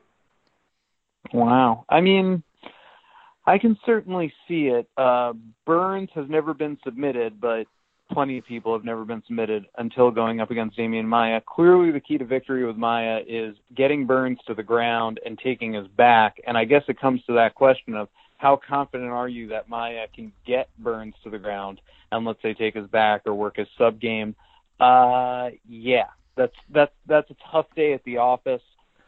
[1.34, 1.86] Wow.
[1.90, 2.44] I mean,
[3.46, 4.88] I can certainly see it.
[4.98, 5.34] Uh,
[5.66, 7.66] Burns has never been submitted, but
[8.12, 11.42] plenty of people have never been submitted until going up against Demian Maia.
[11.42, 15.74] Clearly, the key to victory with Maia is getting Burns to the ground and taking
[15.74, 16.40] his back.
[16.46, 20.08] And I guess it comes to that question of how confident are you that Maia
[20.14, 21.82] can get Burns to the ground
[22.12, 24.36] and let's say take his back or work his sub game?
[24.80, 28.62] Uh, yeah, that's that's that's a tough day at the office.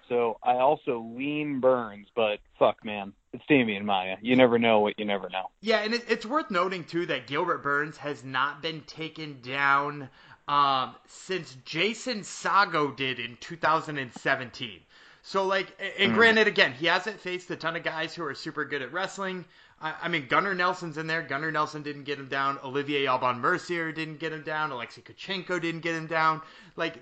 [0.08, 4.16] So I also lean Burns, but fuck, man, it's Demian Maia.
[4.22, 5.52] You never know what you never know.
[5.62, 10.10] Yeah, and it, it's worth noting too that Gilbert Burns has not been taken down
[10.48, 14.80] um, since Jason Saggo did in 2017.
[15.22, 16.18] So like, and hmm.
[16.18, 19.46] granted, again, he hasn't faced a ton of guys who are super good at wrestling.
[19.82, 21.22] I, I mean, Gunnar Nelson's in there.
[21.22, 22.60] Gunnar Nelson didn't get him down.
[22.63, 24.72] Olivier Aubin Mercier didn't get him down.
[24.72, 26.42] Alexei Kunchenko didn't get him down.
[26.76, 26.96] Like,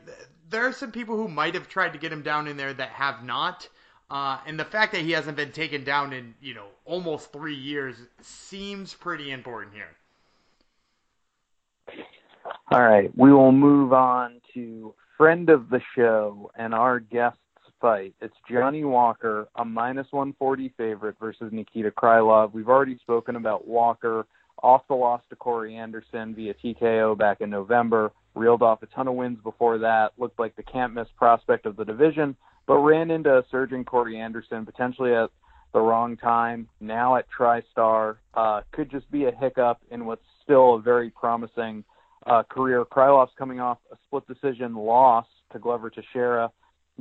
[0.49, 2.89] there are some people who might have tried to get him down in there that
[2.89, 3.67] have not.
[4.09, 7.55] Uh, and the fact that he hasn't been taken down in, you know, almost three
[7.55, 9.95] years seems pretty important here.
[12.71, 13.11] All right.
[13.17, 17.39] We will move on to friend of the show and our guest's
[17.79, 18.13] fight.
[18.21, 22.53] It's Johnny Walker, a minus 140 favorite versus Nikita Krylov.
[22.53, 24.25] We've already spoken about Walker
[24.63, 28.11] off the loss to Corey Anderson via TKO back in November.
[28.35, 30.13] Reeled off a ton of wins before that.
[30.17, 32.35] Looked like the can't miss prospect of the division
[32.67, 35.29] but ran into a surging Corey Anderson potentially at
[35.73, 36.67] the wrong time.
[36.79, 41.83] Now at TriStar, uh, could just be a hiccup in what's still a very promising
[42.25, 42.83] uh, career.
[42.85, 46.51] Krylov's coming off a split decision loss to Glover Teixeira,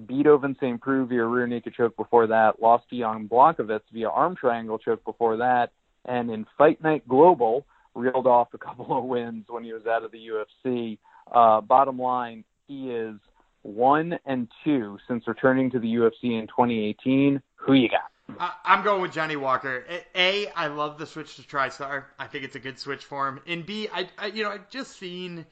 [0.07, 0.81] beat Ovince St.
[0.81, 5.05] Preux via rear naked choke before that, lost to Jan Blachowicz via arm triangle choke
[5.05, 5.73] before that,
[6.05, 10.05] and in Fight Night Global, reeled off a couple of wins when he was out
[10.05, 10.99] of the UFC.
[11.33, 13.17] Uh, bottom line, he is–
[13.67, 17.43] one and two since returning to the UFC in 2018.
[17.57, 18.11] Who you got?
[18.65, 19.85] I'm going with Johnny Walker.
[20.15, 22.05] A, I love the switch to TriStar.
[22.19, 23.41] I think it's a good switch for him.
[23.47, 25.47] And B, I, I you know, I've just seen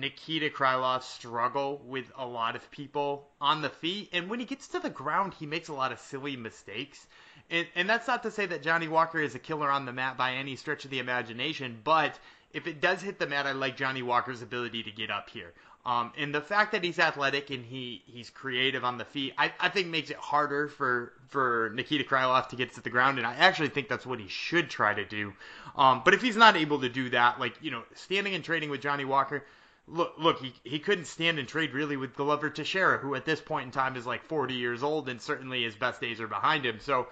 [0.00, 4.68] Nikita Krylov struggle with a lot of people on the feet, and when he gets
[4.68, 7.06] to the ground, he makes a lot of silly mistakes.
[7.50, 10.16] And, and that's not to say that Johnny Walker is a killer on the mat
[10.16, 12.18] by any stretch of the imagination, but
[12.52, 15.52] if it does hit the mat, I like Johnny Walker's ability to get up here.
[15.86, 19.52] Um, and the fact that he's athletic and he, he's creative on the feet, I,
[19.58, 23.16] I think makes it harder for, for Nikita Krylov to get to the ground.
[23.16, 25.32] And I actually think that's what he should try to do.
[25.76, 28.68] Um, but if he's not able to do that, like, you know, standing and trading
[28.68, 29.44] with Johnny Walker,
[29.90, 33.40] look, look, he, he couldn't stand and trade really with Glover Teixeira, who at this
[33.40, 36.64] point in time is like 40 years old and certainly his best days are behind
[36.64, 36.78] him.
[36.80, 37.08] So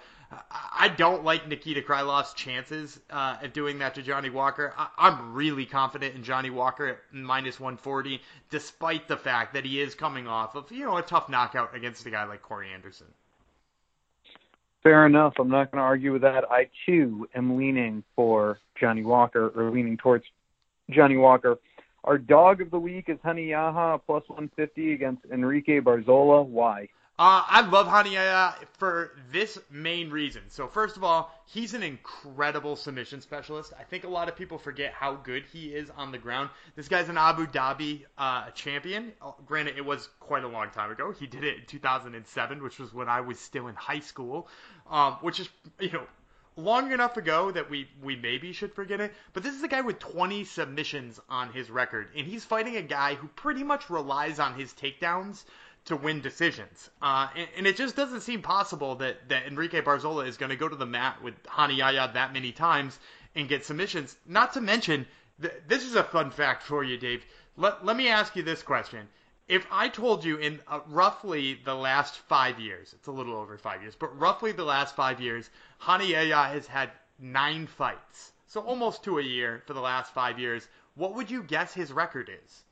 [0.51, 4.73] I don't like Nikita Krylov's chances uh, at doing that to Johnny Walker.
[4.77, 9.79] I, am really confident in Johnny Walker at minus 140, despite the fact that he
[9.79, 13.07] is coming off of you know a tough knockout against a guy like Corey Anderson.
[14.83, 15.33] Fair enough.
[15.39, 16.43] I'm not going to argue with that.
[16.49, 20.25] I too am leaning for Johnny Walker or leaning towards
[20.89, 21.57] Johnny Walker.
[22.03, 26.45] Our dog of the week is Rani Yahya plus 150 against Enrique Barzola.
[26.45, 26.89] Why?
[27.19, 30.43] Uh, I love Rani Yahya for this main reason.
[30.49, 33.73] So first of all, he's an incredible submission specialist.
[33.79, 36.51] I think a lot of people forget how good he is on the ground.
[36.75, 39.13] This guy's an Abu Dhabi uh, champion.
[39.19, 41.11] Uh, granted, it was quite a long time ago.
[41.11, 44.47] He did it in 2007, which was when I was still in high school,
[44.87, 46.03] um, which is you know
[46.57, 49.13] long enough ago that we we maybe should forget it.
[49.33, 52.81] But this is a guy with 20 submissions on his record, and he's fighting a
[52.81, 55.45] guy who pretty much relies on his takedowns
[55.85, 56.89] to win decisions.
[57.01, 60.57] Uh, and, and, it just doesn't seem possible that, that Enrique Barzola is going to
[60.57, 62.99] go to the mat with Rani Yahya that many times
[63.35, 64.17] and get submissions.
[64.25, 65.07] Not to mention,
[65.41, 67.25] th- this is a fun fact for you, Dave.
[67.55, 69.07] Let, let me ask you this question.
[69.47, 73.57] If I told you in uh, roughly the last five years, it's a little over
[73.57, 75.49] five years, but roughly the last five years,
[75.87, 78.33] Rani has had nine fights.
[78.47, 80.67] So almost to a year for the last five years.
[80.95, 82.63] What would you guess his record is?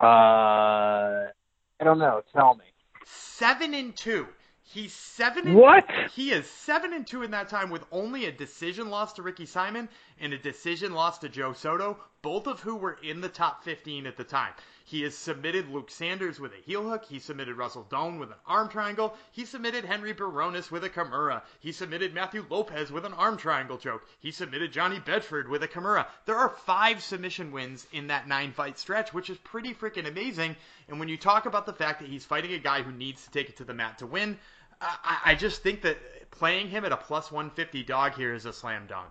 [0.00, 2.22] Uh, I don't know.
[2.34, 2.64] Tell me.
[3.04, 4.26] Seven and two.
[4.62, 5.48] He's seven.
[5.48, 5.84] And, what?
[6.14, 9.46] He is seven and two in that time with only a decision loss to Ricky
[9.46, 9.88] Simon
[10.18, 14.06] and a decision loss to Joe Soto, both of who were in the top 15
[14.06, 14.52] at the time.
[14.84, 17.04] He has submitted Luke Sanders with a heel hook.
[17.04, 19.16] He submitted Russell Doane with an arm triangle.
[19.32, 21.42] He submitted Henry Briones with a Kimura.
[21.60, 24.06] He submitted Matthew Lopez with an arm triangle choke.
[24.20, 26.06] He submitted Johnny Bedford with a Kimura.
[26.26, 30.56] There are five submission wins in that nine fight stretch, which is pretty freaking amazing.
[30.88, 33.30] And when you talk about the fact that he's fighting a guy who needs to
[33.30, 34.38] take it to the mat to win,
[34.80, 35.98] I, I just think that
[36.30, 39.10] playing him at a plus 150 dog here is a slam dunk.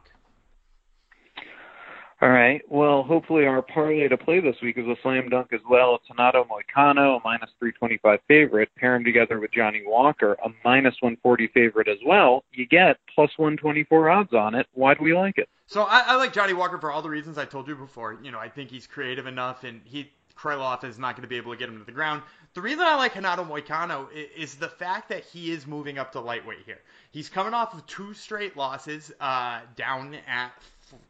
[2.22, 2.62] All right.
[2.70, 5.96] Well, hopefully our parlay to play this week is a slam dunk as well.
[5.96, 8.70] It's Renato Moicano, a minus 325 favorite.
[8.78, 12.44] Pair him together with Johnny Walker, a minus 140 favorite as well.
[12.52, 14.68] You get plus 124 odds on it.
[14.74, 15.50] Why do we like it?
[15.66, 18.20] So I, I like Johnny Walker for all the reasons I told you before.
[18.22, 21.38] You know, I think he's creative enough, and he Krylov is not going to be
[21.38, 22.22] able to get him to the ground.
[22.54, 26.20] The reason I like Renato Moicano is the fact that he is moving up to
[26.20, 26.82] lightweight here.
[27.12, 30.52] He's coming off of two straight losses uh, down at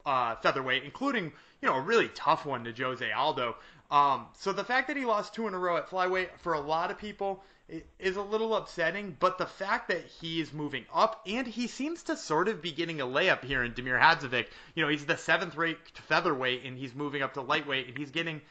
[0.06, 3.56] uh, featherweight, including you know a really tough one to Jose Aldo.
[3.90, 6.62] Um, so the fact that he lost two in a row at flyweight for a
[6.62, 7.44] lot of people
[8.00, 9.16] is a little upsetting.
[9.20, 12.72] But the fact that he is moving up and he seems to sort of be
[12.72, 14.48] getting a layup here in Damir Hadzovic.
[14.76, 18.12] You know, he's the seventh ranked featherweight and he's moving up to lightweight and he's
[18.12, 18.42] getting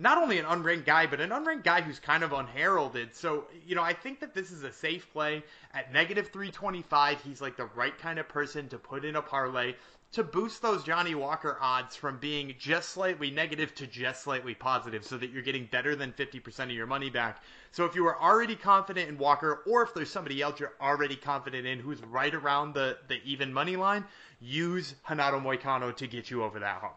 [0.00, 3.16] not only an unranked guy, but an unranked guy who's kind of unheralded.
[3.16, 5.42] So, you know, I think that this is a safe play.
[5.74, 9.74] At negative 325, he's like the right kind of person to put in a parlay
[10.12, 15.04] to boost those Johnny Walker odds from being just slightly negative to just slightly positive
[15.04, 17.42] so that you're getting better than 50% of your money back.
[17.72, 21.16] So if you are already confident in Walker or if there's somebody else you're already
[21.16, 24.04] confident in who's right around the, the even money line,
[24.40, 26.94] use Renato Moicano to get you over that hump.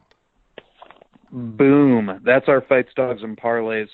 [1.31, 2.21] Boom.
[2.23, 3.87] That's our fights, dogs, and parlays.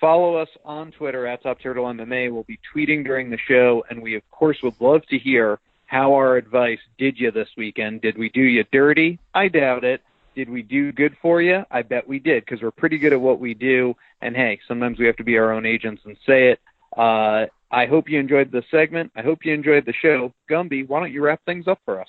[0.00, 2.32] Follow us on Twitter at Top Turtle MMA.
[2.32, 5.60] We'll be tweeting during the show, and we, of course, would love to hear
[5.94, 8.02] how our advice did you this weekend.
[8.02, 9.20] Did we do you dirty?
[9.32, 10.00] I doubt it.
[10.34, 11.62] Did we do good for you?
[11.70, 13.94] I bet we did because we're pretty good at what we do.
[14.20, 16.60] And hey, sometimes we have to be our own agents and say it.
[16.96, 19.12] Uh, I hope you enjoyed the segment.
[19.14, 20.34] I hope you enjoyed the show.
[20.50, 22.08] Gumby, why don't you wrap things up for us?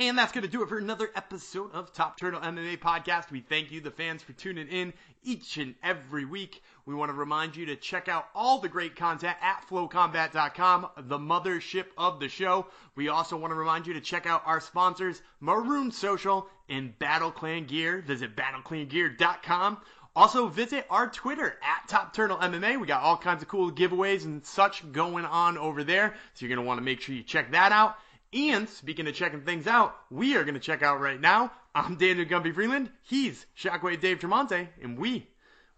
[0.00, 3.30] And that's going to do it for another episode of Top Turtle MMA Podcast.
[3.30, 6.62] We thank you, the fans, for tuning in each and every week.
[6.86, 11.18] We want to remind you to check out all the great content at flowcombat.com, the
[11.18, 12.68] mothership of the show.
[12.96, 17.30] We also want to remind you to check out our sponsors, Marune Social and Battle
[17.30, 18.00] Clan Gear.
[18.00, 19.82] Visit battleclangear.com.
[20.16, 22.80] Also, visit our Twitter at Top Turtle MMA.
[22.80, 26.14] We got all kinds of cool giveaways and such going on over there.
[26.32, 27.96] So you're going to want to make sure you check that out.
[28.32, 31.50] And speaking of checking things out, we are going to check out right now.
[31.74, 32.88] I'm Daniel Gumby Freeland.
[33.02, 35.26] He's Shockwave Dave Tremonte, and we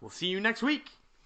[0.02, 0.90] will see you next week.